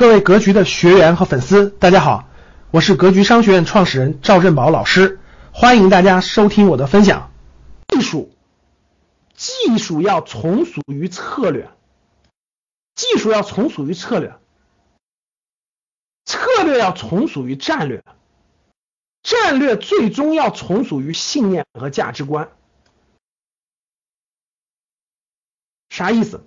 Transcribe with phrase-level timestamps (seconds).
[0.00, 2.26] 各位格局的学员和粉丝，大家好，
[2.70, 5.20] 我是格局商学院创始人赵振宝老师，
[5.52, 7.30] 欢迎大家收听我的分享。
[7.88, 8.34] 技术，
[9.34, 11.68] 技术要从属于策略，
[12.94, 14.38] 技术要从属于策略，
[16.24, 18.02] 策略要从属于战略，
[19.22, 22.50] 战略最终要从属于信念和价值观。
[25.90, 26.42] 啥意思？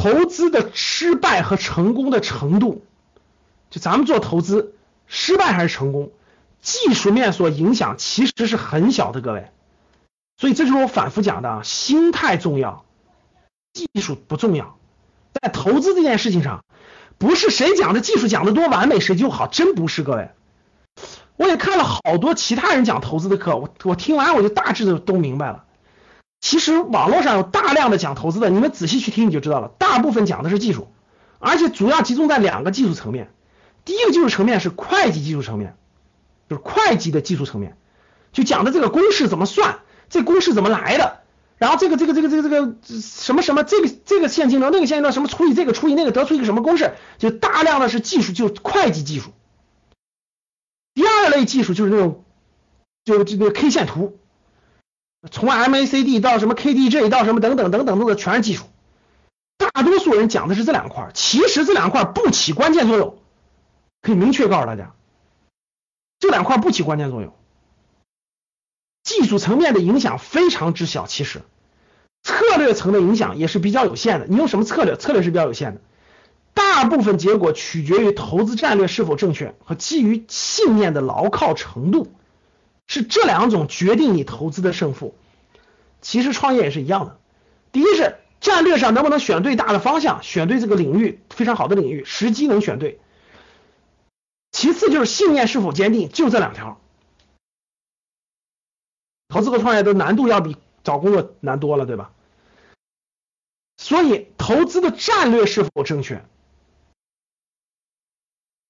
[0.00, 2.82] 投资的失败和成功的程度，
[3.68, 4.74] 就咱们做投资，
[5.06, 6.10] 失败还是成功，
[6.62, 9.50] 技术面所影响其实是很小的，各位。
[10.38, 12.86] 所以这就是我反复讲的啊，心态重要，
[13.74, 14.78] 技术不重要。
[15.34, 16.64] 在投资这件事情上，
[17.18, 20.30] 不是谁讲的技术讲的多完美谁就好，真不是，各位。
[21.36, 25.66] 我也看了好多其他人讲投资的课，我我听完我就大致的都明白了。
[26.40, 29.68] 其实网络上有大量的讲投资的，你们仔细去听你就知道了。
[29.78, 30.88] 大部分讲的是技术，
[31.38, 33.30] 而且主要集中在两个技术层面。
[33.84, 35.76] 第一个技术层面是会计技术层面，
[36.48, 37.76] 就是会计的技术层面，
[38.32, 41.20] 就讲的这个公式怎么算，这公式怎么来的，
[41.58, 49.30] 然后这个这个这个这个这个什么什么这个这个现金流那个现金流什么除以这个除以那个得出一个什么公式，就大量的是技术，就是会计技术。
[50.94, 52.24] 第二类技术就是那种，
[53.04, 54.18] 就这个 K 线图。
[55.30, 58.64] 从 MACD 到什么 KDJ 到什么等等等等等等全是技术，
[59.58, 63.18] 大多数人讲的是这两块，其实这两块不起关键作用，
[64.00, 64.94] 可以明确告诉大家，
[66.18, 67.34] 这两块不起关键作用，
[69.02, 71.42] 技术层面的影响非常之小，其实
[72.22, 74.26] 策略层的影响也是比较有限的。
[74.26, 74.96] 你用什么策略？
[74.96, 75.82] 策略是比较有限的，
[76.54, 82.10] 大部分结果取决于投资战略是否正确和基于信念的牢靠程度。
[82.90, 85.14] 是这两种决定你投资的胜负，
[86.00, 87.20] 其实创业也是一样的。
[87.70, 93.00] 第一是战略上能不能选对大的方向，选对这个领域非常好的领域，时机能选对。
[94.50, 96.80] 其次就是信念是否坚定，就这两条。
[99.28, 102.10] 投资和创业的难度要比找工作难多了，对吧？
[103.76, 106.24] 所以投资的战略是否正确，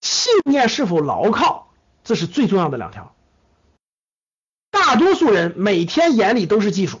[0.00, 1.70] 信念是否牢靠，
[2.02, 3.14] 这是最重要的两条。
[4.78, 7.00] 大多数人每天眼里都是技术，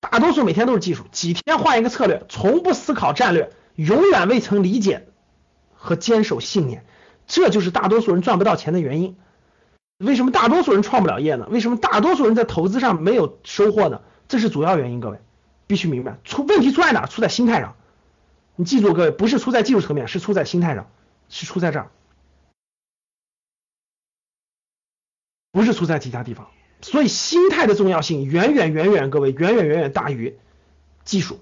[0.00, 5.08] 大多数每天都是技术，几天换一个策略，从不思考战略，永远未曾理解
[5.74, 6.84] 和坚守信念，
[7.26, 9.16] 这就是大多数人赚不到钱的原因。
[9.98, 11.46] 为什么大多数人创不了业呢？
[11.50, 14.02] 为什么大多数人在投资上没有收获呢？
[14.28, 15.20] 这是主要原因，各位
[15.66, 16.18] 必须明白。
[16.24, 17.06] 出问题出在哪？
[17.06, 17.76] 出在心态上。
[18.56, 20.90] 你记住，各位不是出在技术层面，是出在心态上，
[21.30, 21.90] 是出在这儿，
[25.52, 26.48] 不是出在其他地方。
[26.82, 30.38] 所以心态的重要性远远远远，各位远远远远大于
[31.04, 31.40] 技术。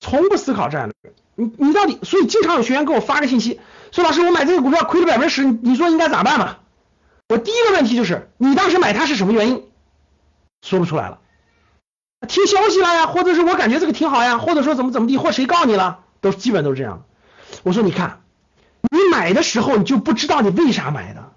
[0.00, 1.98] 从不思考战略，你你到底？
[2.02, 3.60] 所以经常有学员给我发个信息，
[3.90, 6.58] 说老师我买这个股票亏了百分之十，你说应该咋办嘛？
[7.28, 9.66] 我第一个问题就是，你当时买它是什么原因？
[10.60, 11.20] 说不出来了，
[12.28, 17.06] 听消息了呀，或者是我感觉这个挺好呀，或者说怎么怎么地，或谁告你了，都基本都是这样。
[17.62, 18.23] 我说你看。
[19.14, 21.32] 买的时候你就不知道你为啥买的，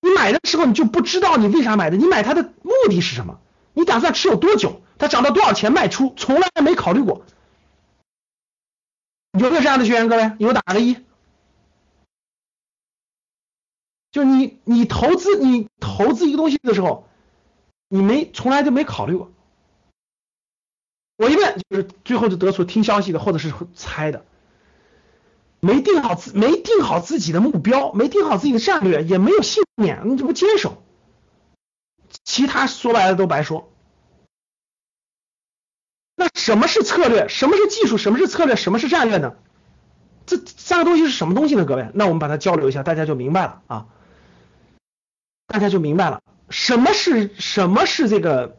[0.00, 3.40] 你买的时候你就不知道你为啥买的，你买它的目的是什么？
[3.74, 4.80] 你打算持有多久？
[4.96, 6.14] 它涨到多少钱卖出？
[6.16, 7.26] 从来没考虑过。
[9.32, 10.08] 有没有这样的学员？
[10.08, 10.96] 各位有打个一。
[14.12, 17.08] 就你你投资你投资一个东西的时候，
[17.88, 19.32] 你没从来就没考虑过。
[21.16, 24.24] 我一问就是最后就得出听消息的或者是猜的。
[25.60, 30.82] 没定好自没定好自己的目标，没定好自己的战略，也没有信念，你这不坚守，
[32.24, 33.72] 其他说白了都白说。
[36.14, 37.28] 那什么是策略？
[37.28, 37.98] 什么是技术？
[37.98, 38.56] 什么是策略？
[38.56, 39.34] 什么是战略呢？
[40.24, 41.64] 这三个东西是什么东西呢？
[41.64, 43.86] 各位，那我们把它交流一下，大家就明白了啊，
[45.46, 48.58] 大家就明白了什么是什么是这个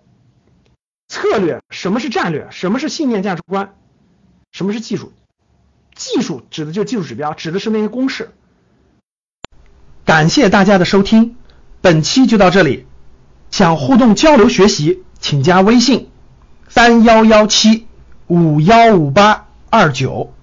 [1.07, 3.75] 策略，什么是战略，什么是信念价值观，
[4.51, 5.11] 什么是技术。
[5.97, 8.31] 技术指的就是技术指标，指的是那些公式。
[10.05, 11.35] 感谢大家的收听，
[11.81, 12.85] 本期就到这里。
[13.49, 16.09] 想互动交流学习，请加微信
[16.69, 17.87] 三幺幺七
[18.27, 20.33] 五幺五八二九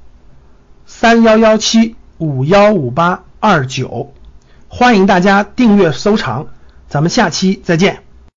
[0.87, 4.12] 三幺幺七五幺五八二九，
[4.69, 6.49] 欢迎大家订阅收藏，
[6.89, 8.04] 咱们下期再见。